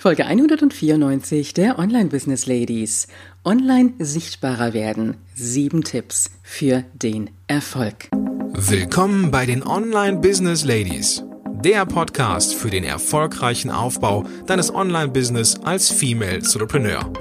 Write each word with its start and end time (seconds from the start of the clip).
Folge 0.00 0.24
194 0.24 1.52
der 1.52 1.78
Online 1.78 2.08
Business 2.08 2.46
Ladies. 2.46 3.06
Online 3.44 3.92
sichtbarer 3.98 4.72
werden. 4.72 5.18
Sieben 5.34 5.84
Tipps 5.84 6.30
für 6.42 6.84
den 6.94 7.28
Erfolg. 7.48 8.08
Willkommen 8.54 9.30
bei 9.30 9.44
den 9.44 9.62
Online 9.62 10.16
Business 10.16 10.64
Ladies. 10.64 11.22
Der 11.62 11.84
Podcast 11.84 12.54
für 12.54 12.70
den 12.70 12.82
erfolgreichen 12.82 13.70
Aufbau 13.70 14.24
deines 14.46 14.74
Online-Business 14.74 15.60
als 15.64 15.90
Female 15.90 16.38
Entrepreneur. 16.38 17.12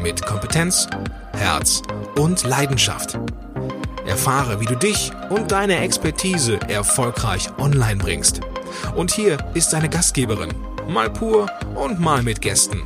Mit 0.00 0.24
Kompetenz, 0.24 0.86
Herz 1.32 1.82
und 2.16 2.44
Leidenschaft. 2.44 3.18
Erfahre, 4.06 4.60
wie 4.60 4.66
du 4.66 4.76
dich 4.76 5.10
und 5.30 5.50
deine 5.50 5.78
Expertise 5.78 6.60
erfolgreich 6.68 7.48
online 7.58 7.96
bringst. 7.96 8.42
Und 8.94 9.10
hier 9.10 9.38
ist 9.54 9.72
deine 9.72 9.88
Gastgeberin, 9.88 10.54
mal 10.88 11.10
pur 11.10 11.46
und 11.74 12.00
mal 12.00 12.22
mit 12.22 12.40
Gästen. 12.40 12.82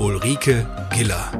Ulrike 0.00 0.66
Giller. 0.92 1.30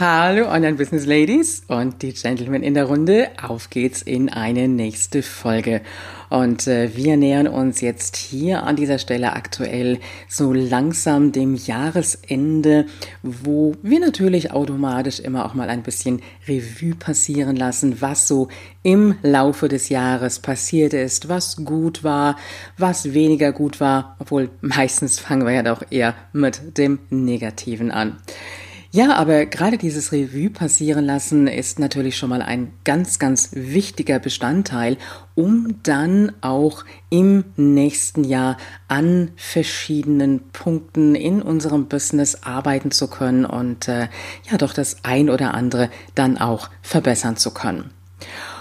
Hallo 0.00 0.48
Online-Business 0.48 1.06
Ladies 1.06 1.64
und 1.66 2.02
die 2.02 2.14
Gentlemen 2.14 2.62
in 2.62 2.74
der 2.74 2.84
Runde. 2.84 3.30
Auf 3.42 3.68
geht's 3.68 4.00
in 4.00 4.28
eine 4.28 4.68
nächste 4.68 5.22
Folge. 5.22 5.82
Und 6.30 6.66
äh, 6.66 6.94
wir 6.94 7.16
nähern 7.16 7.46
uns 7.46 7.80
jetzt 7.80 8.16
hier 8.16 8.64
an 8.64 8.76
dieser 8.76 8.98
Stelle 8.98 9.32
aktuell 9.32 9.98
so 10.28 10.52
langsam 10.52 11.32
dem 11.32 11.54
Jahresende, 11.54 12.86
wo 13.22 13.74
wir 13.82 14.00
natürlich 14.00 14.52
automatisch 14.52 15.20
immer 15.20 15.46
auch 15.46 15.54
mal 15.54 15.70
ein 15.70 15.82
bisschen 15.82 16.20
Revue 16.46 16.94
passieren 16.94 17.56
lassen, 17.56 18.00
was 18.00 18.28
so 18.28 18.48
im 18.82 19.14
Laufe 19.22 19.68
des 19.68 19.88
Jahres 19.88 20.40
passiert 20.40 20.94
ist, 20.94 21.28
was 21.28 21.64
gut 21.64 22.04
war, 22.04 22.36
was 22.76 23.12
weniger 23.14 23.52
gut 23.52 23.80
war, 23.80 24.16
obwohl 24.18 24.50
meistens 24.60 25.18
fangen 25.18 25.46
wir 25.46 25.52
ja 25.52 25.62
doch 25.62 25.82
eher 25.90 26.14
mit 26.32 26.78
dem 26.78 26.98
Negativen 27.10 27.90
an. 27.90 28.16
Ja, 28.90 29.16
aber 29.16 29.44
gerade 29.44 29.76
dieses 29.76 30.12
Revue 30.12 30.48
passieren 30.48 31.04
lassen 31.04 31.46
ist 31.46 31.78
natürlich 31.78 32.16
schon 32.16 32.30
mal 32.30 32.40
ein 32.40 32.72
ganz, 32.84 33.18
ganz 33.18 33.50
wichtiger 33.52 34.18
Bestandteil, 34.18 34.96
um 35.34 35.82
dann 35.82 36.32
auch 36.40 36.86
im 37.10 37.44
nächsten 37.56 38.24
Jahr 38.24 38.56
an 38.88 39.30
verschiedenen 39.36 40.40
Punkten 40.54 41.14
in 41.14 41.42
unserem 41.42 41.86
Business 41.88 42.44
arbeiten 42.44 42.90
zu 42.90 43.08
können 43.08 43.44
und 43.44 43.88
äh, 43.88 44.08
ja 44.50 44.56
doch 44.56 44.72
das 44.72 45.04
ein 45.04 45.28
oder 45.28 45.52
andere 45.52 45.90
dann 46.14 46.38
auch 46.38 46.70
verbessern 46.80 47.36
zu 47.36 47.52
können. 47.52 47.90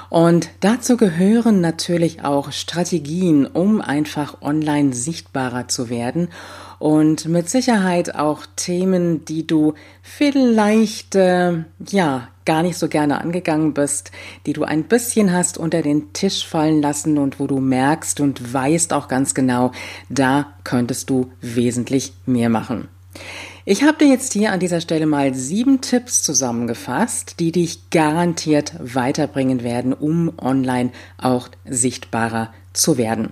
Und 0.09 0.49
dazu 0.59 0.97
gehören 0.97 1.61
natürlich 1.61 2.23
auch 2.23 2.51
Strategien, 2.51 3.45
um 3.45 3.81
einfach 3.81 4.41
online 4.41 4.93
sichtbarer 4.93 5.69
zu 5.69 5.89
werden 5.89 6.29
und 6.79 7.25
mit 7.25 7.49
Sicherheit 7.49 8.15
auch 8.15 8.45
Themen, 8.55 9.25
die 9.25 9.47
du 9.47 9.73
vielleicht 10.01 11.15
äh, 11.15 11.63
ja 11.89 12.27
gar 12.45 12.63
nicht 12.63 12.77
so 12.77 12.87
gerne 12.87 13.19
angegangen 13.19 13.73
bist, 13.73 14.11
die 14.45 14.53
du 14.53 14.63
ein 14.63 14.85
bisschen 14.85 15.33
hast 15.33 15.57
unter 15.57 15.81
den 15.81 16.13
Tisch 16.13 16.47
fallen 16.47 16.81
lassen 16.81 17.17
und 17.17 17.39
wo 17.39 17.47
du 17.47 17.59
merkst 17.59 18.21
und 18.21 18.53
weißt 18.53 18.93
auch 18.93 19.07
ganz 19.07 19.33
genau, 19.33 19.71
da 20.09 20.53
könntest 20.63 21.09
du 21.09 21.31
wesentlich 21.41 22.13
mehr 22.25 22.49
machen. 22.49 22.87
Ich 23.65 23.83
habe 23.83 23.97
dir 23.97 24.07
jetzt 24.07 24.31
hier 24.31 24.53
an 24.53 24.61
dieser 24.61 24.79
Stelle 24.79 25.05
mal 25.05 25.33
sieben 25.33 25.81
Tipps 25.81 26.23
zusammengefasst, 26.23 27.41
die 27.41 27.51
dich 27.51 27.89
garantiert 27.89 28.73
weiterbringen 28.79 29.61
werden, 29.61 29.91
um 29.91 30.31
online 30.39 30.91
auch 31.17 31.49
sichtbarer 31.65 32.53
zu 32.77 32.97
werden. 32.97 33.31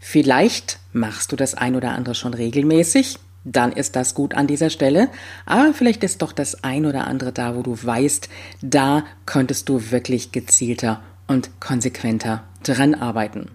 Vielleicht 0.00 0.78
machst 0.92 1.32
du 1.32 1.36
das 1.36 1.54
ein 1.54 1.76
oder 1.76 1.92
andere 1.92 2.14
schon 2.14 2.34
regelmäßig, 2.34 3.18
dann 3.44 3.72
ist 3.72 3.94
das 3.94 4.14
gut 4.14 4.34
an 4.34 4.46
dieser 4.46 4.70
Stelle. 4.70 5.08
Aber 5.46 5.72
vielleicht 5.72 6.02
ist 6.02 6.20
doch 6.20 6.32
das 6.32 6.64
ein 6.64 6.84
oder 6.84 7.06
andere 7.06 7.32
da, 7.32 7.56
wo 7.56 7.62
du 7.62 7.76
weißt, 7.80 8.28
da 8.60 9.04
könntest 9.24 9.68
du 9.68 9.90
wirklich 9.90 10.32
gezielter 10.32 11.00
und 11.28 11.60
konsequenter 11.60 12.42
dran 12.64 12.94
arbeiten. 12.94 13.50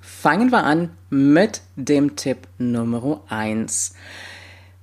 Fangen 0.00 0.50
wir 0.50 0.64
an 0.64 0.90
mit 1.10 1.60
dem 1.76 2.16
Tipp 2.16 2.48
Nummer 2.58 3.20
eins. 3.28 3.94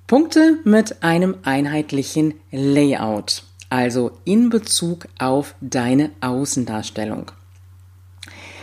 Punkte 0.05 0.59
mit 0.63 1.03
einem 1.03 1.37
einheitlichen 1.43 2.35
Layout, 2.51 3.43
also 3.69 4.11
in 4.25 4.49
Bezug 4.49 5.07
auf 5.17 5.55
deine 5.61 6.11
Außendarstellung. 6.19 7.31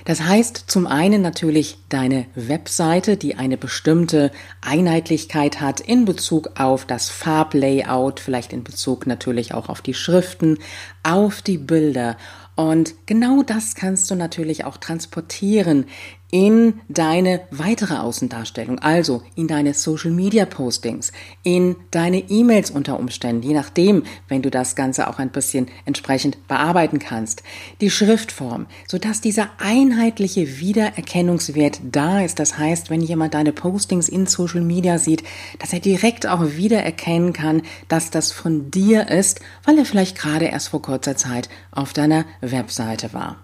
Das 0.09 0.23
heißt 0.23 0.65
zum 0.69 0.87
einen 0.87 1.21
natürlich 1.21 1.77
deine 1.91 2.25
Webseite, 2.35 3.19
die 3.19 3.35
eine 3.35 3.59
bestimmte 3.59 4.31
Einheitlichkeit 4.63 5.61
hat 5.61 5.81
in 5.81 6.07
Bezug 6.07 6.59
auf 6.59 6.87
das 6.87 7.11
Farblayout, 7.11 8.19
vielleicht 8.19 8.55
in 8.55 8.65
Bezug 8.65 9.07
natürlich 9.07 9.53
auch 9.53 9.69
auf 9.69 9.83
die 9.83 9.93
Schriften, 9.93 10.61
auf 11.03 11.43
die 11.43 11.59
Bilder. 11.59 12.17
Und 12.57 12.95
genau 13.05 13.43
das 13.43 13.75
kannst 13.75 14.11
du 14.11 14.15
natürlich 14.15 14.65
auch 14.65 14.79
transportieren 14.79 15.85
in 16.31 16.81
deine 16.89 17.41
weitere 17.51 17.95
Außendarstellung, 17.95 18.79
also 18.81 19.23
in 19.35 19.49
deine 19.49 19.73
Social 19.73 20.11
Media 20.11 20.45
Postings, 20.45 21.13
in 21.43 21.77
deine 21.91 22.19
E-Mails 22.19 22.71
unter 22.71 22.99
Umständen, 22.99 23.43
je 23.43 23.55
nachdem, 23.55 24.03
wenn 24.29 24.43
du 24.43 24.51
das 24.51 24.77
Ganze 24.77 25.09
auch 25.09 25.19
ein 25.19 25.31
bisschen 25.31 25.69
entsprechend 25.87 26.47
bearbeiten 26.47 26.99
kannst, 26.99 27.43
die 27.81 27.91
Schriftform, 27.91 28.67
sodass 28.87 29.21
dieser 29.21 29.49
einheitliche 29.59 30.59
Wiedererkennungswert 30.61 31.81
da 31.91 32.21
ist. 32.21 32.39
Das 32.39 32.59
heißt, 32.59 32.91
wenn 32.91 33.01
jemand 33.01 33.35
deine 33.35 33.53
Postings 33.53 34.09
in 34.09 34.27
Social 34.27 34.61
Media 34.61 34.99
sieht, 34.99 35.23
dass 35.59 35.73
er 35.73 35.81
direkt 35.81 36.27
auch 36.27 36.45
wiedererkennen 36.57 37.33
kann, 37.33 37.63
dass 37.89 38.11
das 38.11 38.33
von 38.33 38.71
dir 38.71 39.09
ist, 39.09 39.41
weil 39.65 39.79
er 39.79 39.87
vielleicht 39.87 40.19
gerade 40.19 40.47
erst 40.47 40.69
vor 40.69 40.83
kurzer 40.83 41.17
Zeit 41.17 41.49
auf 41.71 41.93
deiner 41.93 42.27
Webseite 42.41 43.13
war. 43.15 43.37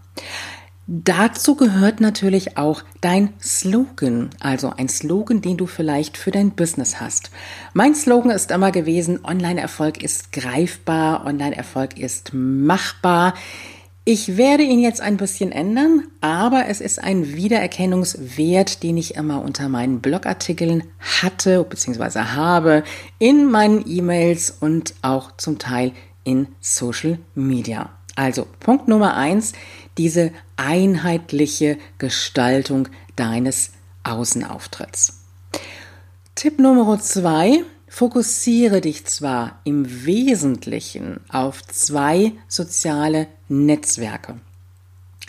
Dazu 0.86 1.54
gehört 1.54 2.02
natürlich 2.02 2.58
auch 2.58 2.82
dein 3.00 3.32
Slogan, 3.40 4.28
also 4.38 4.70
ein 4.76 4.90
Slogan, 4.90 5.40
den 5.40 5.56
du 5.56 5.66
vielleicht 5.66 6.18
für 6.18 6.30
dein 6.30 6.50
Business 6.50 7.00
hast. 7.00 7.30
Mein 7.72 7.94
Slogan 7.94 8.30
ist 8.30 8.50
immer 8.50 8.70
gewesen, 8.70 9.24
Online-Erfolg 9.24 10.02
ist 10.02 10.32
greifbar, 10.32 11.24
Online-Erfolg 11.24 11.98
ist 11.98 12.32
machbar. 12.34 13.32
Ich 14.04 14.36
werde 14.36 14.64
ihn 14.64 14.80
jetzt 14.80 15.00
ein 15.00 15.16
bisschen 15.16 15.52
ändern, 15.52 16.02
aber 16.20 16.66
es 16.68 16.82
ist 16.82 17.02
ein 17.02 17.34
Wiedererkennungswert, 17.34 18.82
den 18.82 18.98
ich 18.98 19.14
immer 19.14 19.40
unter 19.42 19.70
meinen 19.70 20.02
Blogartikeln 20.02 20.84
hatte 21.22 21.64
bzw. 21.64 22.18
habe, 22.34 22.84
in 23.18 23.50
meinen 23.50 23.82
E-Mails 23.88 24.50
und 24.60 24.92
auch 25.00 25.34
zum 25.38 25.58
Teil 25.58 25.92
in 26.24 26.48
Social 26.60 27.18
Media. 27.34 27.88
Also 28.16 28.46
Punkt 28.60 28.88
Nummer 28.88 29.16
eins, 29.16 29.52
diese 29.98 30.32
einheitliche 30.56 31.78
Gestaltung 31.98 32.88
deines 33.16 33.72
Außenauftritts. 34.04 35.20
Tipp 36.34 36.58
Nummer 36.58 37.00
zwei, 37.00 37.62
fokussiere 37.88 38.80
dich 38.80 39.06
zwar 39.06 39.60
im 39.64 40.04
Wesentlichen 40.04 41.20
auf 41.28 41.62
zwei 41.62 42.32
soziale 42.48 43.28
Netzwerke. 43.48 44.40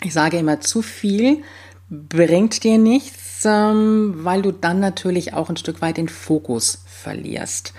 Ich 0.02 0.12
sage 0.12 0.38
immer, 0.38 0.60
zu 0.60 0.82
viel 0.82 1.42
bringt 1.88 2.64
dir 2.64 2.78
nichts, 2.78 3.44
ähm, 3.44 4.14
weil 4.24 4.42
du 4.42 4.52
dann 4.52 4.80
natürlich 4.80 5.32
auch 5.32 5.48
ein 5.48 5.56
Stück 5.56 5.80
weit 5.80 5.96
den 5.96 6.08
Fokus 6.08 6.82
verlierst. 6.86 7.72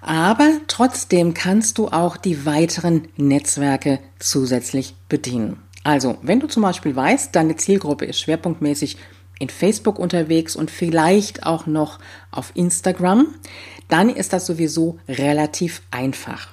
Aber 0.00 0.50
trotzdem 0.66 1.34
kannst 1.34 1.78
du 1.78 1.88
auch 1.88 2.16
die 2.16 2.46
weiteren 2.46 3.08
Netzwerke 3.16 4.00
zusätzlich 4.18 4.94
bedienen. 5.08 5.62
Also, 5.84 6.18
wenn 6.22 6.40
du 6.40 6.46
zum 6.46 6.62
Beispiel 6.62 6.94
weißt, 6.94 7.34
deine 7.34 7.56
Zielgruppe 7.56 8.04
ist 8.04 8.20
schwerpunktmäßig 8.20 8.96
in 9.38 9.48
Facebook 9.48 9.98
unterwegs 9.98 10.54
und 10.54 10.70
vielleicht 10.70 11.46
auch 11.46 11.66
noch 11.66 11.98
auf 12.30 12.52
Instagram, 12.54 13.34
dann 13.88 14.10
ist 14.10 14.32
das 14.32 14.46
sowieso 14.46 14.98
relativ 15.08 15.82
einfach. 15.90 16.48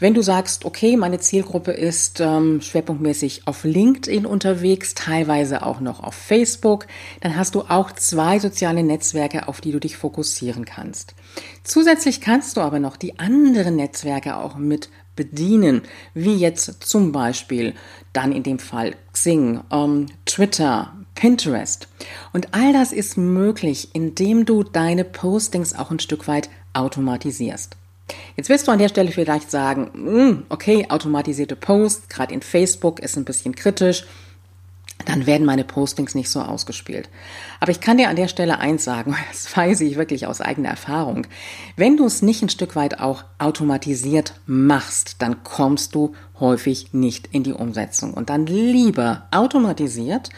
Wenn 0.00 0.14
du 0.14 0.22
sagst, 0.22 0.64
okay, 0.64 0.96
meine 0.96 1.18
Zielgruppe 1.18 1.72
ist 1.72 2.20
ähm, 2.20 2.60
schwerpunktmäßig 2.60 3.48
auf 3.48 3.64
LinkedIn 3.64 4.26
unterwegs, 4.26 4.94
teilweise 4.94 5.66
auch 5.66 5.80
noch 5.80 6.00
auf 6.00 6.14
Facebook, 6.14 6.86
dann 7.20 7.36
hast 7.36 7.56
du 7.56 7.62
auch 7.62 7.90
zwei 7.90 8.38
soziale 8.38 8.84
Netzwerke, 8.84 9.48
auf 9.48 9.60
die 9.60 9.72
du 9.72 9.80
dich 9.80 9.96
fokussieren 9.96 10.64
kannst. 10.64 11.14
Zusätzlich 11.64 12.20
kannst 12.20 12.56
du 12.56 12.60
aber 12.60 12.78
noch 12.78 12.96
die 12.96 13.18
anderen 13.18 13.74
Netzwerke 13.74 14.36
auch 14.36 14.56
mit 14.56 14.88
bedienen, 15.16 15.82
wie 16.14 16.36
jetzt 16.36 16.84
zum 16.84 17.10
Beispiel 17.10 17.74
dann 18.12 18.30
in 18.30 18.44
dem 18.44 18.60
Fall 18.60 18.94
Xing, 19.12 19.60
ähm, 19.72 20.06
Twitter, 20.26 20.92
Pinterest. 21.16 21.88
Und 22.32 22.54
all 22.54 22.72
das 22.72 22.92
ist 22.92 23.16
möglich, 23.18 23.88
indem 23.94 24.46
du 24.46 24.62
deine 24.62 25.02
Postings 25.02 25.74
auch 25.74 25.90
ein 25.90 25.98
Stück 25.98 26.28
weit 26.28 26.48
automatisierst. 26.72 27.76
Jetzt 28.36 28.48
wirst 28.48 28.66
du 28.66 28.72
an 28.72 28.78
der 28.78 28.88
Stelle 28.88 29.10
vielleicht 29.10 29.50
sagen, 29.50 29.90
hm, 29.92 30.46
okay, 30.48 30.86
automatisierte 30.88 31.56
Posts, 31.56 32.08
gerade 32.08 32.34
in 32.34 32.42
Facebook 32.42 33.00
ist 33.00 33.16
ein 33.16 33.24
bisschen 33.24 33.54
kritisch 33.54 34.04
dann 35.04 35.26
werden 35.26 35.46
meine 35.46 35.64
Postings 35.64 36.14
nicht 36.14 36.28
so 36.28 36.40
ausgespielt. 36.40 37.08
Aber 37.60 37.70
ich 37.70 37.80
kann 37.80 37.98
dir 37.98 38.08
an 38.08 38.16
der 38.16 38.28
Stelle 38.28 38.58
eins 38.58 38.84
sagen, 38.84 39.16
das 39.30 39.56
weiß 39.56 39.80
ich 39.82 39.96
wirklich 39.96 40.26
aus 40.26 40.40
eigener 40.40 40.70
Erfahrung. 40.70 41.26
Wenn 41.76 41.96
du 41.96 42.04
es 42.04 42.22
nicht 42.22 42.42
ein 42.42 42.48
Stück 42.48 42.76
weit 42.76 43.00
auch 43.00 43.24
automatisiert 43.38 44.34
machst, 44.46 45.16
dann 45.20 45.44
kommst 45.44 45.94
du 45.94 46.14
häufig 46.40 46.92
nicht 46.92 47.28
in 47.32 47.42
die 47.42 47.52
Umsetzung. 47.52 48.14
Und 48.14 48.30
dann 48.30 48.46
lieber 48.46 49.26
automatisiert 49.30 50.30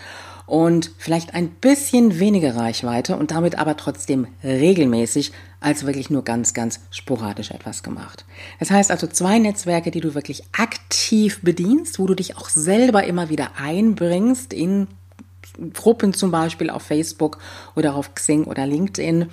und 0.51 0.91
vielleicht 0.99 1.33
ein 1.33 1.49
bisschen 1.49 2.19
weniger 2.19 2.57
Reichweite 2.57 3.17
und 3.17 3.31
damit 3.31 3.57
aber 3.57 3.77
trotzdem 3.77 4.27
regelmäßig 4.43 5.31
als 5.61 5.87
wirklich 5.87 6.11
nur 6.11 6.25
ganz, 6.25 6.55
ganz 6.55 6.81
sporadisch 6.91 7.53
etwas 7.53 7.85
gemacht. 7.85 8.25
Das 8.59 8.73
heißt 8.73 8.91
also 8.91 9.07
zwei 9.07 9.39
Netzwerke, 9.39 9.93
die 9.93 10.01
du 10.01 10.15
wirklich 10.17 10.43
aktiv 10.51 11.39
bedienst, 11.43 12.01
wo 12.01 12.07
du 12.09 12.15
dich 12.15 12.37
auch 12.37 12.49
selber 12.49 13.05
immer 13.05 13.29
wieder 13.29 13.53
einbringst 13.59 14.53
in 14.53 14.89
Gruppen 15.73 16.15
zum 16.15 16.33
Beispiel 16.33 16.69
auf 16.69 16.83
Facebook 16.83 17.39
oder 17.77 17.95
auf 17.95 18.17
Xing 18.17 18.43
oder 18.45 18.67
LinkedIn 18.67 19.27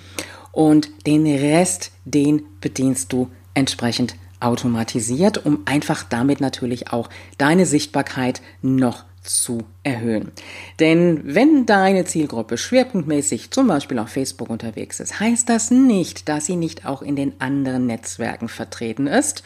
und 0.52 0.88
den 1.04 1.26
Rest, 1.26 1.90
den 2.04 2.42
bedienst 2.60 3.12
du 3.12 3.28
entsprechend 3.54 4.14
automatisiert, 4.40 5.44
um 5.44 5.60
einfach 5.64 6.04
damit 6.04 6.40
natürlich 6.40 6.92
auch 6.92 7.08
deine 7.38 7.66
Sichtbarkeit 7.66 8.40
noch 8.62 9.04
zu 9.22 9.64
erhöhen. 9.82 10.32
Denn 10.80 11.20
wenn 11.24 11.66
deine 11.66 12.04
Zielgruppe 12.04 12.56
schwerpunktmäßig 12.56 13.50
zum 13.50 13.66
Beispiel 13.66 13.98
auf 13.98 14.08
Facebook 14.08 14.48
unterwegs 14.48 15.00
ist, 15.00 15.20
heißt 15.20 15.48
das 15.48 15.70
nicht, 15.70 16.28
dass 16.28 16.46
sie 16.46 16.56
nicht 16.56 16.86
auch 16.86 17.02
in 17.02 17.16
den 17.16 17.40
anderen 17.40 17.86
Netzwerken 17.86 18.48
vertreten 18.48 19.06
ist 19.06 19.42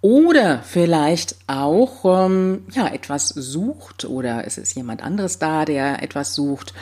oder 0.00 0.62
vielleicht 0.62 1.36
auch 1.46 2.26
ähm, 2.26 2.64
ja 2.72 2.86
etwas 2.88 3.28
sucht 3.28 4.04
oder 4.04 4.46
es 4.46 4.56
ist 4.56 4.74
jemand 4.74 5.02
anderes 5.02 5.38
da, 5.38 5.64
der 5.64 6.02
etwas 6.02 6.34
sucht, 6.34 6.72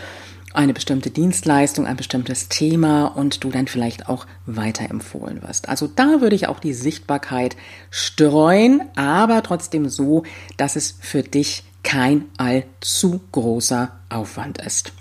eine 0.56 0.72
bestimmte 0.72 1.10
Dienstleistung, 1.10 1.86
ein 1.86 1.96
bestimmtes 1.96 2.48
Thema 2.48 3.06
und 3.06 3.44
du 3.44 3.50
dann 3.50 3.66
vielleicht 3.66 4.08
auch 4.08 4.26
weiterempfohlen 4.46 5.42
wirst. 5.42 5.68
Also 5.68 5.86
da 5.86 6.20
würde 6.20 6.36
ich 6.36 6.48
auch 6.48 6.60
die 6.60 6.74
Sichtbarkeit 6.74 7.56
streuen, 7.90 8.82
aber 8.96 9.42
trotzdem 9.42 9.88
so, 9.88 10.24
dass 10.56 10.76
es 10.76 10.96
für 11.00 11.22
dich 11.22 11.64
kein 11.82 12.24
allzu 12.36 13.20
großer 13.32 13.92
Aufwand 14.08 14.58
ist. 14.58 14.92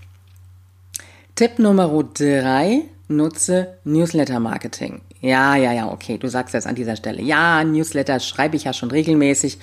Tipp 1.35 1.59
Nummer 1.59 1.89
drei, 2.13 2.83
nutze 3.07 3.77
Newsletter 3.83 4.39
Marketing. 4.39 5.01
Ja, 5.21 5.55
ja, 5.55 5.73
ja, 5.73 5.91
okay, 5.91 6.17
du 6.17 6.27
sagst 6.29 6.53
jetzt 6.53 6.67
an 6.67 6.75
dieser 6.75 6.95
Stelle, 6.95 7.21
ja, 7.21 7.63
Newsletter 7.63 8.19
schreibe 8.19 8.55
ich 8.55 8.65
ja 8.65 8.73
schon 8.73 8.91
regelmäßig 8.91 9.57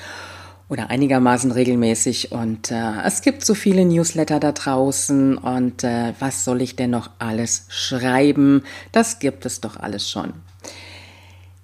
oder 0.73 0.89
einigermaßen 0.89 1.53
regelmäßig 1.53 2.33
und 2.33 2.71
äh, 2.71 3.03
es 3.05 3.21
gibt 3.21 3.45
so 3.45 3.55
viele 3.55 3.85
Newsletter 3.85 4.41
da 4.41 4.53
draußen 4.53 5.37
und 5.37 5.85
äh, 5.85 6.15
was 6.19 6.47
soll 6.47 6.63
ich 6.63 6.77
denn 6.77 6.89
noch 6.89 7.11
alles 7.19 7.67
schreiben? 7.69 8.63
Das 8.91 9.19
gibt 9.19 9.45
es 9.45 9.61
doch 9.61 9.77
alles 9.77 10.11
schon. 10.11 10.33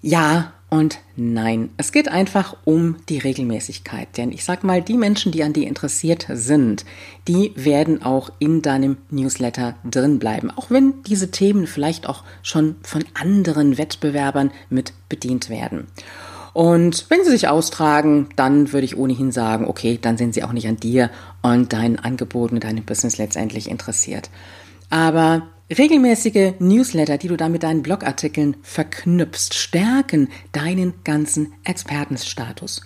Ja, 0.02 0.52
und 0.68 0.98
nein, 1.16 1.70
es 1.78 1.90
geht 1.90 2.08
einfach 2.08 2.54
um 2.66 2.96
die 3.08 3.16
Regelmäßigkeit. 3.16 4.08
Denn 4.18 4.30
ich 4.30 4.44
sag 4.44 4.62
mal, 4.62 4.82
die 4.82 4.98
Menschen, 4.98 5.32
die 5.32 5.42
an 5.42 5.54
dir 5.54 5.66
interessiert 5.66 6.26
sind, 6.30 6.84
die 7.26 7.52
werden 7.56 8.02
auch 8.02 8.30
in 8.38 8.60
deinem 8.60 8.98
Newsletter 9.08 9.76
drin 9.90 10.18
bleiben. 10.18 10.50
Auch 10.50 10.70
wenn 10.70 11.02
diese 11.04 11.30
Themen 11.30 11.66
vielleicht 11.66 12.06
auch 12.06 12.24
schon 12.42 12.76
von 12.82 13.06
anderen 13.14 13.78
Wettbewerbern 13.78 14.50
mit 14.68 14.92
bedient 15.08 15.48
werden. 15.48 15.86
Und 16.52 17.06
wenn 17.08 17.24
sie 17.24 17.30
sich 17.30 17.48
austragen, 17.48 18.28
dann 18.36 18.72
würde 18.72 18.84
ich 18.84 18.96
ohnehin 18.96 19.32
sagen, 19.32 19.66
okay, 19.66 19.98
dann 20.00 20.16
sind 20.16 20.34
sie 20.34 20.42
auch 20.44 20.52
nicht 20.52 20.66
an 20.68 20.76
dir 20.76 21.10
und 21.42 21.72
deinen 21.72 21.98
Angeboten, 21.98 22.60
deinem 22.60 22.84
Business 22.84 23.18
letztendlich 23.18 23.68
interessiert. 23.68 24.30
Aber 24.90 25.42
Regelmäßige 25.70 26.54
Newsletter, 26.60 27.18
die 27.18 27.28
du 27.28 27.36
dann 27.36 27.52
mit 27.52 27.62
deinen 27.62 27.82
Blogartikeln 27.82 28.56
verknüpfst, 28.62 29.52
stärken 29.52 30.30
deinen 30.52 30.94
ganzen 31.04 31.52
Expertenstatus. 31.62 32.80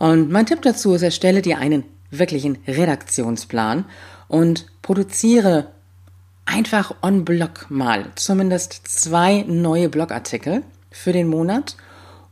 Und 0.00 0.32
mein 0.32 0.44
Tipp 0.44 0.60
dazu 0.62 0.94
ist, 0.94 1.02
erstelle 1.02 1.42
dir 1.42 1.58
einen 1.58 1.84
wirklichen 2.10 2.58
Redaktionsplan 2.66 3.84
und 4.26 4.66
produziere 4.82 5.68
einfach 6.44 6.96
on 7.02 7.24
Blog 7.24 7.66
mal 7.68 8.06
zumindest 8.16 8.80
zwei 8.88 9.44
neue 9.46 9.88
Blogartikel 9.88 10.64
für 10.90 11.12
den 11.12 11.28
Monat 11.28 11.76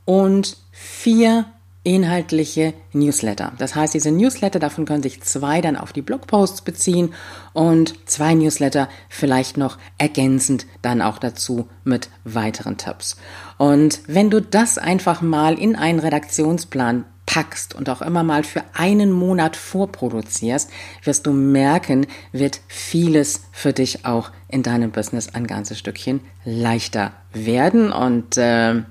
und 0.05 0.57
vier 0.83 1.47
inhaltliche 1.85 2.75
Newsletter. 2.93 3.53
Das 3.59 3.75
heißt, 3.75 3.95
diese 3.95 4.13
Newsletter, 4.13 4.61
davon 4.61 4.85
können 4.85 5.03
sich 5.03 5.21
zwei 5.23 5.61
dann 5.61 5.77
auf 5.77 5.93
die 5.93 6.03
Blogposts 6.03 6.63
beziehen 6.63 7.13
und 7.53 8.09
zwei 8.09 8.35
Newsletter 8.35 8.89
vielleicht 9.09 9.57
noch 9.57 9.79
ergänzend 9.99 10.67
dann 10.81 11.03
auch 11.03 11.19
dazu 11.19 11.69
mit 11.83 12.09
weiteren 12.25 12.77
Tipps. 12.77 13.17
Und 13.59 14.01
wenn 14.07 14.31
du 14.31 14.41
das 14.41 14.79
einfach 14.79 15.23
mal 15.23 15.59
in 15.59 15.75
einen 15.75 15.99
Redaktionsplan 15.99 17.05
packst 17.27 17.75
und 17.75 17.89
auch 17.89 18.03
immer 18.03 18.23
mal 18.23 18.45
für 18.45 18.63
einen 18.75 19.11
Monat 19.11 19.57
vorproduzierst, 19.57 20.71
wirst 21.03 21.27
du 21.27 21.33
merken, 21.33 22.07
wird 22.31 22.61
vieles 22.69 23.43
für 23.53 23.73
dich 23.73 24.05
auch 24.05 24.31
in 24.49 24.63
deinem 24.63 24.91
Business 24.91 25.35
ein 25.35 25.47
ganzes 25.47 25.79
Stückchen 25.79 26.21
leichter 26.45 27.13
werden 27.33 27.91
und 27.91 28.37
äh, 28.37 28.83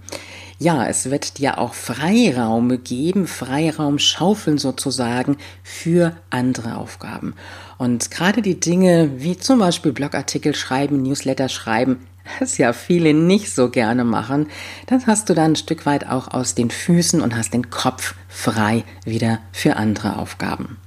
ja, 0.62 0.86
es 0.86 1.10
wird 1.10 1.40
dir 1.40 1.58
auch 1.58 1.74
Freiraum 1.74 2.84
geben, 2.84 3.26
Freiraum 3.26 3.98
schaufeln 3.98 4.60
sozusagen 4.60 5.38
für 5.64 6.16
andere 6.30 6.78
Aufgaben. 6.78 7.34
Und 7.80 8.12
gerade 8.12 8.44
die 8.44 8.60
Dinge 8.60 9.10
wie 9.18 9.36
zum 9.36 9.58
Beispiel 9.58 9.92
Blogartikel 9.92 10.54
schreiben, 10.54 11.02
Newsletter 11.02 11.50
schreiben, 11.50 12.06
das 12.40 12.60
ja 12.60 12.74
viele 12.74 13.16
nicht 13.16 13.56
so 13.56 13.70
gerne 13.70 14.04
machen, 14.04 14.50
das 14.86 15.08
hast 15.08 15.30
du 15.30 15.34
dann 15.34 15.54
ein 15.54 15.56
Stück 15.56 15.88
weit 15.88 16.08
auch 16.08 16.28
aus 16.28 16.54
den 16.54 16.70
Füßen 16.70 17.22
und 17.22 17.36
hast 17.36 17.56
den 17.56 17.72
Kopf 17.72 18.14
frei 18.30 18.84
wieder 19.04 19.40
für 19.52 19.78
andere 19.78 20.20
Aufgaben. 20.20 20.78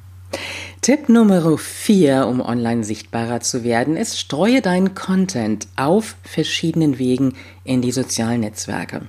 Tipp 0.82 1.08
Nummer 1.08 1.58
4, 1.58 2.28
um 2.28 2.40
online 2.40 2.84
sichtbarer 2.84 3.40
zu 3.40 3.64
werden, 3.64 3.96
ist, 3.96 4.20
streue 4.20 4.62
deinen 4.62 4.94
Content 4.94 5.66
auf 5.74 6.14
verschiedenen 6.22 7.00
Wegen 7.00 7.34
in 7.64 7.82
die 7.82 7.92
sozialen 7.92 8.42
Netzwerke. 8.42 9.08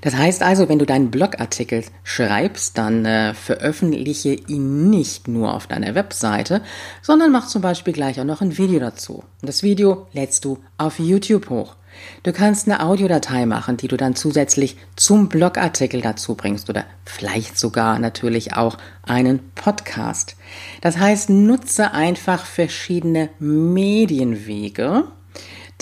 Das 0.00 0.16
heißt 0.16 0.42
also, 0.42 0.68
wenn 0.68 0.78
du 0.78 0.86
deinen 0.86 1.10
Blogartikel 1.10 1.84
schreibst, 2.04 2.78
dann 2.78 3.04
äh, 3.04 3.34
veröffentliche 3.34 4.34
ihn 4.34 4.90
nicht 4.90 5.28
nur 5.28 5.54
auf 5.54 5.66
deiner 5.66 5.94
Webseite, 5.94 6.62
sondern 7.02 7.32
mach 7.32 7.48
zum 7.48 7.62
Beispiel 7.62 7.92
gleich 7.92 8.20
auch 8.20 8.24
noch 8.24 8.40
ein 8.40 8.58
Video 8.58 8.80
dazu. 8.80 9.24
Und 9.40 9.48
das 9.48 9.62
Video 9.62 10.06
lädst 10.12 10.44
du 10.44 10.58
auf 10.76 10.98
YouTube 10.98 11.50
hoch. 11.50 11.74
Du 12.22 12.32
kannst 12.32 12.68
eine 12.68 12.82
Audiodatei 12.82 13.46
machen, 13.46 13.76
die 13.76 13.88
du 13.88 13.96
dann 13.96 14.14
zusätzlich 14.14 14.76
zum 14.96 15.28
Blogartikel 15.28 16.00
dazu 16.00 16.34
bringst 16.34 16.68
oder 16.70 16.84
vielleicht 17.04 17.58
sogar 17.58 17.98
natürlich 17.98 18.54
auch 18.54 18.78
einen 19.02 19.52
Podcast. 19.54 20.36
Das 20.80 20.98
heißt, 20.98 21.30
nutze 21.30 21.92
einfach 21.92 22.44
verschiedene 22.44 23.30
Medienwege, 23.38 25.04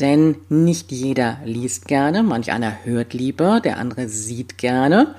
denn 0.00 0.36
nicht 0.48 0.92
jeder 0.92 1.38
liest 1.44 1.86
gerne, 1.86 2.22
manch 2.22 2.52
einer 2.52 2.84
hört 2.84 3.14
lieber, 3.14 3.60
der 3.60 3.78
andere 3.78 4.08
sieht 4.08 4.58
gerne. 4.58 5.14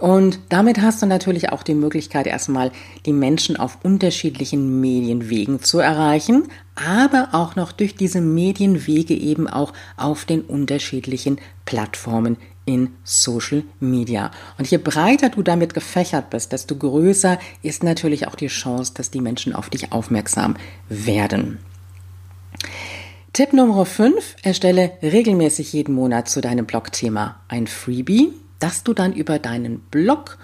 Und 0.00 0.40
damit 0.48 0.80
hast 0.80 1.00
du 1.00 1.06
natürlich 1.06 1.50
auch 1.50 1.62
die 1.62 1.74
Möglichkeit, 1.74 2.26
erstmal 2.26 2.72
die 3.06 3.12
Menschen 3.12 3.56
auf 3.56 3.78
unterschiedlichen 3.84 4.80
Medienwegen 4.80 5.62
zu 5.62 5.78
erreichen, 5.78 6.48
aber 6.74 7.28
auch 7.32 7.54
noch 7.54 7.70
durch 7.70 7.94
diese 7.94 8.20
Medienwege 8.20 9.14
eben 9.14 9.46
auch 9.46 9.72
auf 9.96 10.24
den 10.24 10.40
unterschiedlichen 10.40 11.38
Plattformen 11.66 12.36
in 12.64 12.90
Social 13.04 13.64
Media. 13.80 14.30
Und 14.58 14.68
je 14.68 14.78
breiter 14.78 15.28
du 15.28 15.42
damit 15.42 15.74
gefächert 15.74 16.30
bist, 16.30 16.52
desto 16.52 16.76
größer 16.76 17.38
ist 17.62 17.82
natürlich 17.82 18.26
auch 18.26 18.34
die 18.34 18.48
Chance, 18.48 18.94
dass 18.96 19.10
die 19.10 19.20
Menschen 19.20 19.54
auf 19.54 19.70
dich 19.70 19.92
aufmerksam 19.92 20.56
werden. 20.88 21.58
Tipp 23.34 23.54
Nummer 23.54 23.86
5. 23.86 24.36
Erstelle 24.42 24.92
regelmäßig 25.02 25.72
jeden 25.72 25.94
Monat 25.94 26.28
zu 26.28 26.42
deinem 26.42 26.66
Blogthema 26.66 27.40
ein 27.48 27.66
Freebie, 27.66 28.34
das 28.58 28.84
du 28.84 28.92
dann 28.92 29.14
über 29.14 29.38
deinen 29.38 29.78
Blog 29.78 30.36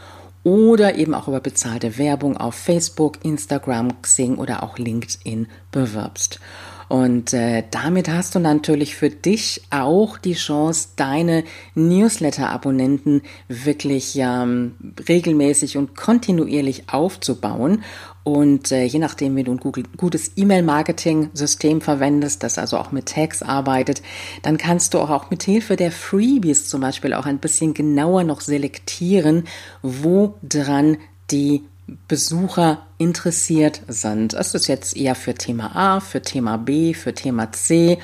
oder 0.43 0.95
eben 0.95 1.13
auch 1.13 1.29
über 1.29 1.41
bezahlte 1.41 1.99
Werbung 1.99 2.39
auf 2.39 2.55
Facebook, 2.55 3.23
Instagram, 3.27 4.01
Xing 4.01 4.37
oder 4.39 4.63
auch 4.63 4.79
LinkedIn 4.79 5.49
bewirbst. 5.71 6.41
Und 6.89 7.35
äh, 7.35 7.65
damit 7.71 8.09
hast 8.09 8.35
du 8.35 8.39
natürlich 8.39 8.97
für 8.97 9.11
dich 9.11 9.63
auch 9.69 10.17
die 10.17 10.33
Chance, 10.33 10.89
deine 10.97 11.45
Newsletter-Abonnenten 11.75 13.21
wirklich 13.49 14.17
ähm, 14.17 14.75
regelmäßig 15.07 15.77
und 15.77 15.95
kontinuierlich 15.95 16.85
aufzubauen. 16.89 17.83
Und 18.25 18.73
äh, 18.73 18.85
je 18.85 18.99
nachdem, 18.99 19.37
wie 19.37 19.45
du 19.45 19.53
ein 19.53 19.61
gutes 19.97 20.33
E-Mail-Marketing-System 20.37 21.81
verwendest, 21.81 22.43
das 22.43 22.59
also 22.59 22.77
auch 22.77 22.93
mit 22.93 23.07
Tags 23.07 23.43
arbeitet, 23.43 24.03
dann 24.43 24.59
kannst 24.59 24.93
du 24.93 24.99
auch, 24.99 25.11
auch 25.11 25.31
mit 25.31 25.43
Hilfe 25.43 25.77
der 25.77 25.93
Freebies 25.93 26.69
zum 26.69 26.83
Beispiel 26.83 27.15
auch 27.15 27.27
ein 27.27 27.39
bisschen 27.39 27.73
genauer 27.73 28.25
noch 28.25 28.43
selektieren, 28.43 29.45
wo 29.83 30.35
dran 30.43 30.99
die 31.31 31.63
Besucher 32.07 32.87
interessiert 32.99 33.81
sind. 33.89 34.35
Es 34.35 34.55
ist 34.55 34.67
jetzt 34.67 34.97
eher 34.97 35.15
für 35.15 35.35
Thema 35.35 35.75
A, 35.75 36.01
für 36.01 36.21
Thema 36.21 36.59
B, 36.59 36.93
für 36.93 37.15
Thema 37.15 37.53
C. 37.53 37.99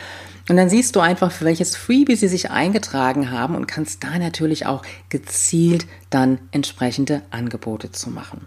Und 0.48 0.56
dann 0.56 0.70
siehst 0.70 0.96
du 0.96 1.00
einfach, 1.00 1.32
für 1.32 1.44
welches 1.44 1.76
Freebie 1.76 2.16
sie 2.16 2.28
sich 2.28 2.50
eingetragen 2.50 3.30
haben 3.30 3.54
und 3.54 3.66
kannst 3.66 4.04
da 4.04 4.18
natürlich 4.18 4.66
auch 4.66 4.82
gezielt 5.08 5.86
dann 6.10 6.38
entsprechende 6.50 7.22
Angebote 7.30 7.92
zu 7.92 8.10
machen. 8.10 8.46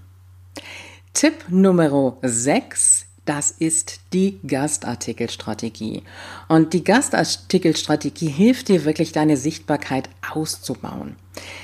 Tipp 1.18 1.46
Nummer 1.50 2.16
6, 2.22 3.08
das 3.26 3.50
ist 3.50 4.02
die 4.14 4.40
Gastartikelstrategie. 4.46 6.04
Und 6.48 6.74
die 6.74 6.84
Gastartikelstrategie 6.84 8.28
hilft 8.28 8.68
dir 8.68 8.86
wirklich, 8.86 9.14
deine 9.14 9.36
Sichtbarkeit 9.36 10.12
auszubauen. 10.32 11.16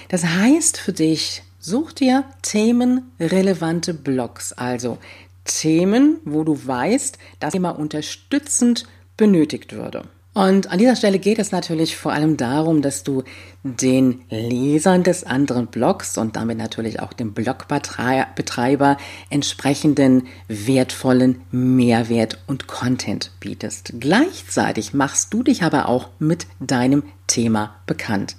Das 0.10 0.26
heißt 0.26 0.80
für 0.80 0.92
dich, 0.92 1.44
such 1.60 1.92
dir 1.92 2.24
themenrelevante 2.42 3.94
Blogs, 3.94 4.54
also 4.54 4.98
Themen, 5.46 6.18
wo 6.26 6.44
du 6.44 6.66
weißt, 6.66 7.20
dass 7.40 7.54
Thema 7.54 7.78
unterstützend 7.78 8.88
benötigt 9.18 9.74
würde. 9.74 10.06
Und 10.34 10.72
an 10.72 10.80
dieser 10.80 10.96
Stelle 10.96 11.20
geht 11.20 11.38
es 11.38 11.52
natürlich 11.52 11.96
vor 11.96 12.12
allem 12.12 12.38
darum, 12.38 12.82
dass 12.82 13.04
du 13.04 13.24
den 13.62 14.22
Lesern 14.30 15.04
des 15.04 15.24
anderen 15.24 15.68
Blogs 15.68 16.18
und 16.18 16.36
damit 16.36 16.58
natürlich 16.58 17.00
auch 17.00 17.14
dem 17.14 17.34
Blogbetreiber 17.34 18.98
entsprechenden 19.30 20.28
wertvollen 20.48 21.42
Mehrwert 21.52 22.40
und 22.48 22.66
Content 22.66 23.32
bietest. 23.40 23.94
Gleichzeitig 24.00 24.94
machst 24.94 25.34
du 25.34 25.44
dich 25.44 25.62
aber 25.62 25.88
auch 25.88 26.10
mit 26.18 26.48
deinem 26.60 27.04
Thema 27.28 27.76
bekannt. 27.86 28.36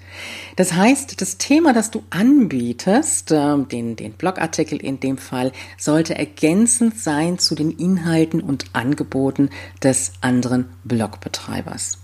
Das 0.56 0.74
heißt, 0.74 1.20
das 1.20 1.38
Thema, 1.38 1.72
das 1.72 1.90
du 1.90 2.04
anbietest, 2.10 3.32
ähm, 3.32 3.68
den, 3.68 3.96
den 3.96 4.12
Blogartikel 4.12 4.78
in 4.78 5.00
dem 5.00 5.18
Fall, 5.18 5.52
sollte 5.78 6.14
ergänzend 6.14 6.98
sein 6.98 7.38
zu 7.38 7.54
den 7.54 7.70
Inhalten 7.70 8.40
und 8.40 8.66
Angeboten 8.72 9.50
des 9.82 10.12
anderen 10.20 10.66
Blogbetreibers. 10.84 11.98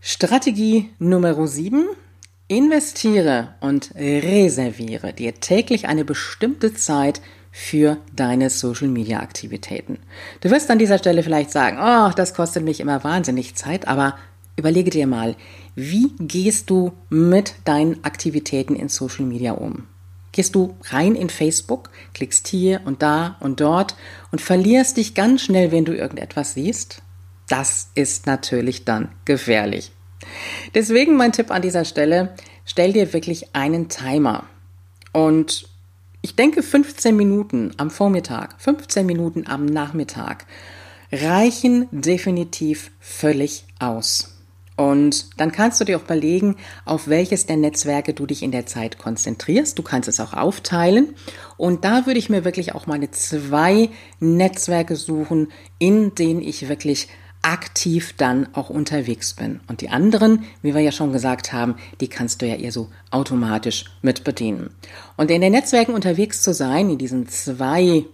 Strategie 0.00 0.90
Nummer 0.98 1.46
7. 1.46 1.86
Investiere 2.50 3.54
und 3.60 3.94
reserviere 3.94 5.12
dir 5.12 5.34
täglich 5.34 5.86
eine 5.86 6.06
bestimmte 6.06 6.72
Zeit 6.72 7.20
für 7.50 7.98
deine 8.14 8.48
Social 8.48 8.88
Media 8.88 9.20
Aktivitäten. 9.20 9.98
Du 10.40 10.50
wirst 10.50 10.70
an 10.70 10.78
dieser 10.78 10.98
Stelle 10.98 11.22
vielleicht 11.22 11.50
sagen, 11.50 11.78
oh, 11.78 12.10
das 12.14 12.32
kostet 12.32 12.64
mich 12.64 12.80
immer 12.80 13.04
wahnsinnig 13.04 13.54
Zeit, 13.56 13.88
aber 13.88 14.16
überlege 14.58 14.90
dir 14.90 15.06
mal, 15.06 15.36
wie 15.74 16.12
gehst 16.18 16.70
du 16.70 16.92
mit 17.08 17.54
deinen 17.64 18.04
Aktivitäten 18.04 18.74
in 18.74 18.88
Social 18.88 19.24
Media 19.24 19.52
um? 19.52 19.86
Gehst 20.32 20.54
du 20.54 20.76
rein 20.90 21.14
in 21.14 21.30
Facebook, 21.30 21.90
klickst 22.14 22.48
hier 22.48 22.82
und 22.84 23.02
da 23.02 23.36
und 23.40 23.60
dort 23.60 23.96
und 24.30 24.40
verlierst 24.40 24.96
dich 24.96 25.14
ganz 25.14 25.42
schnell, 25.42 25.72
wenn 25.72 25.84
du 25.84 25.96
irgendetwas 25.96 26.54
siehst? 26.54 27.02
Das 27.48 27.90
ist 27.94 28.26
natürlich 28.26 28.84
dann 28.84 29.08
gefährlich. 29.24 29.92
Deswegen 30.74 31.16
mein 31.16 31.32
Tipp 31.32 31.50
an 31.50 31.62
dieser 31.62 31.84
Stelle, 31.84 32.34
stell 32.64 32.92
dir 32.92 33.12
wirklich 33.12 33.54
einen 33.54 33.88
Timer. 33.88 34.44
Und 35.12 35.68
ich 36.20 36.36
denke 36.36 36.62
15 36.62 37.16
Minuten 37.16 37.72
am 37.76 37.90
Vormittag, 37.90 38.60
15 38.60 39.06
Minuten 39.06 39.46
am 39.46 39.64
Nachmittag 39.64 40.46
reichen 41.10 41.88
definitiv 41.90 42.90
völlig 43.00 43.64
aus. 43.78 44.37
Und 44.78 45.40
dann 45.40 45.50
kannst 45.50 45.80
du 45.80 45.84
dir 45.84 45.98
auch 45.98 46.04
überlegen, 46.04 46.54
auf 46.84 47.08
welches 47.08 47.46
der 47.46 47.56
Netzwerke 47.56 48.14
du 48.14 48.26
dich 48.26 48.44
in 48.44 48.52
der 48.52 48.64
Zeit 48.64 48.96
konzentrierst. 48.96 49.76
Du 49.76 49.82
kannst 49.82 50.08
es 50.08 50.20
auch 50.20 50.34
aufteilen. 50.34 51.16
Und 51.56 51.84
da 51.84 52.06
würde 52.06 52.20
ich 52.20 52.30
mir 52.30 52.44
wirklich 52.44 52.76
auch 52.76 52.86
meine 52.86 53.10
zwei 53.10 53.90
Netzwerke 54.20 54.94
suchen, 54.94 55.48
in 55.80 56.14
denen 56.14 56.40
ich 56.40 56.68
wirklich 56.68 57.08
aktiv 57.42 58.14
dann 58.16 58.54
auch 58.54 58.70
unterwegs 58.70 59.34
bin. 59.34 59.58
Und 59.66 59.80
die 59.80 59.88
anderen, 59.88 60.44
wie 60.62 60.74
wir 60.74 60.80
ja 60.80 60.92
schon 60.92 61.12
gesagt 61.12 61.52
haben, 61.52 61.74
die 62.00 62.08
kannst 62.08 62.40
du 62.40 62.46
ja 62.46 62.54
eher 62.54 62.70
so 62.70 62.88
automatisch 63.10 63.86
mit 64.02 64.22
bedienen. 64.22 64.70
Und 65.16 65.32
in 65.32 65.40
den 65.40 65.52
Netzwerken 65.52 65.92
unterwegs 65.92 66.40
zu 66.42 66.54
sein, 66.54 66.88
in 66.88 66.98
diesen 66.98 67.26
zwei 67.26 68.04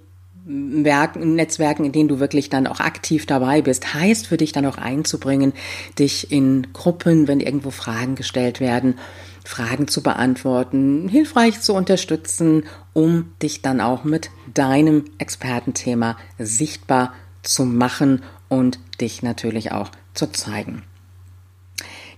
Werken, 0.46 1.34
Netzwerken, 1.34 1.84
in 1.84 1.92
denen 1.92 2.08
du 2.08 2.20
wirklich 2.20 2.50
dann 2.50 2.66
auch 2.66 2.80
aktiv 2.80 3.24
dabei 3.24 3.62
bist, 3.62 3.94
heißt 3.94 4.26
für 4.26 4.36
dich 4.36 4.52
dann 4.52 4.66
auch 4.66 4.76
einzubringen, 4.76 5.54
dich 5.98 6.30
in 6.30 6.66
Gruppen, 6.74 7.28
wenn 7.28 7.40
irgendwo 7.40 7.70
Fragen 7.70 8.14
gestellt 8.14 8.60
werden, 8.60 8.98
Fragen 9.44 9.88
zu 9.88 10.02
beantworten, 10.02 11.08
hilfreich 11.08 11.60
zu 11.60 11.74
unterstützen, 11.74 12.64
um 12.92 13.32
dich 13.42 13.62
dann 13.62 13.80
auch 13.80 14.04
mit 14.04 14.30
deinem 14.52 15.04
Expertenthema 15.18 16.18
sichtbar 16.38 17.14
zu 17.42 17.64
machen 17.64 18.22
und 18.48 18.78
dich 19.00 19.22
natürlich 19.22 19.72
auch 19.72 19.90
zu 20.12 20.30
zeigen. 20.30 20.82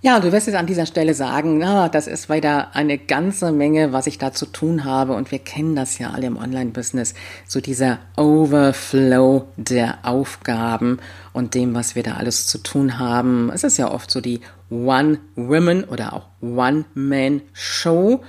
Ja, 0.02 0.20
du 0.20 0.30
wirst 0.30 0.46
jetzt 0.46 0.56
an 0.56 0.66
dieser 0.66 0.84
Stelle 0.84 1.14
sagen, 1.14 1.56
na, 1.56 1.88
das 1.88 2.06
ist 2.06 2.28
weiter 2.28 2.74
eine 2.74 2.98
ganze 2.98 3.50
Menge, 3.50 3.92
was 3.92 4.06
ich 4.06 4.18
da 4.18 4.32
zu 4.32 4.44
tun 4.44 4.84
habe. 4.84 5.14
Und 5.14 5.30
wir 5.30 5.38
kennen 5.38 5.74
das 5.74 5.98
ja 5.98 6.10
alle 6.10 6.26
im 6.26 6.36
Online-Business, 6.36 7.14
so 7.46 7.60
dieser 7.60 7.98
Overflow 8.16 9.46
der 9.56 9.98
Aufgaben 10.02 10.98
und 11.32 11.54
dem, 11.54 11.74
was 11.74 11.94
wir 11.94 12.02
da 12.02 12.14
alles 12.14 12.46
zu 12.46 12.58
tun 12.58 12.98
haben. 12.98 13.50
Es 13.54 13.64
ist 13.64 13.78
ja 13.78 13.90
oft 13.90 14.10
so 14.10 14.20
die 14.20 14.40
One-Women 14.70 15.84
oder 15.84 16.12
auch 16.12 16.26
One-Man-Show. 16.42 18.22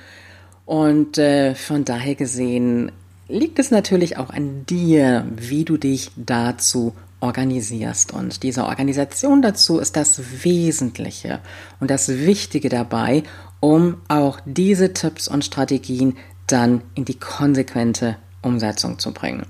Und 0.65 1.17
äh, 1.17 1.53
von 1.53 1.83
daher 1.83 2.15
gesehen 2.15 2.91
liegt 3.27 3.59
es 3.59 3.71
natürlich 3.71 4.17
auch 4.17 4.29
an 4.29 4.65
dir, 4.65 5.25
wie 5.35 5.65
du 5.65 5.75
dich 5.75 6.11
dazu 6.15 6.93
organisierst. 7.19 8.13
Und 8.13 8.43
diese 8.43 8.65
Organisation 8.65 9.41
dazu 9.41 9.79
ist 9.79 9.95
das 9.95 10.43
Wesentliche 10.43 11.39
und 11.79 11.89
das 11.89 12.09
Wichtige 12.09 12.69
dabei, 12.69 13.23
um 13.59 13.97
auch 14.07 14.39
diese 14.45 14.93
Tipps 14.93 15.27
und 15.27 15.43
Strategien 15.43 16.17
dann 16.47 16.81
in 16.95 17.05
die 17.05 17.19
konsequente 17.19 18.17
Umsetzung 18.41 18.99
zu 18.99 19.11
bringen. 19.11 19.45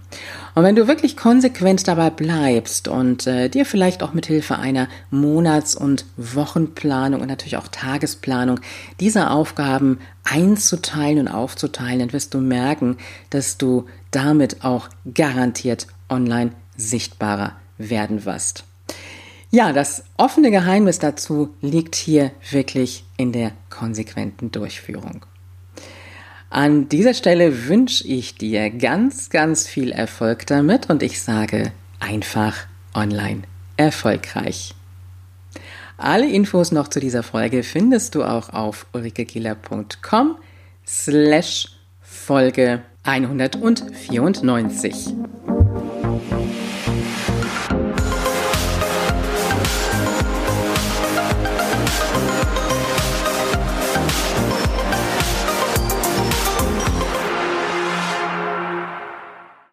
Und 0.56 0.64
wenn 0.64 0.76
du 0.76 0.88
wirklich 0.88 1.16
konsequent 1.16 1.88
dabei 1.88 2.10
bleibst 2.10 2.88
und 2.88 3.28
äh, 3.28 3.50
dir 3.50 3.66
vielleicht 3.66 4.02
auch 4.02 4.14
mit 4.14 4.26
Hilfe 4.26 4.58
einer 4.58 4.88
Monats- 5.12 5.76
und 5.76 6.06
Wochenplanung 6.18 7.22
und 7.22 7.28
natürlich 7.28 7.58
auch 7.58 7.68
Tagesplanung 7.68 8.60
diese 9.00 9.30
Aufgaben 9.30 10.00
einzuteilen 10.24 11.20
und 11.20 11.28
aufzuteilen, 11.28 12.00
dann 12.00 12.14
wirst 12.14 12.34
du 12.34 12.40
merken, 12.40 12.98
dass 13.30 13.58
du 13.58 13.86
damit 14.12 14.64
auch 14.64 14.90
garantiert 15.14 15.88
online 16.10 16.52
sichtbarer 16.78 17.58
werden 17.78 18.26
wirst. 18.26 18.64
Ja, 19.50 19.74
das 19.74 20.04
offene 20.18 20.52
Geheimnis 20.52 21.00
dazu 21.00 21.56
liegt 21.62 21.96
hier 21.96 22.32
wirklich 22.50 23.06
in 23.18 23.32
der 23.32 23.52
konsequenten 23.70 24.52
Durchführung. 24.52 25.26
An 26.50 26.90
dieser 26.90 27.14
Stelle 27.14 27.68
wünsche 27.68 28.08
ich 28.08 28.36
dir 28.36 28.70
ganz, 28.70 29.30
ganz 29.30 29.68
viel 29.68 29.92
Erfolg 29.92 30.48
damit 30.48 30.90
und 30.90 31.04
ich 31.04 31.22
sage 31.22 31.74
einfach 32.00 32.56
online 32.94 33.42
erfolgreich. 33.76 34.74
Alle 35.98 36.30
Infos 36.30 36.72
noch 36.72 36.88
zu 36.90 37.00
dieser 37.00 37.24
Folge 37.24 37.64
findest 37.64 38.14
du 38.16 38.24
auch 38.24 38.50
auf 38.50 38.86
ulrikegiller.com 38.94 40.38
slash 40.86 41.70
Folge 42.02 42.84
194. 43.04 45.14